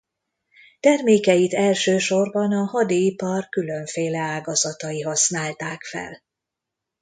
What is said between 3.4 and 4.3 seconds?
különféle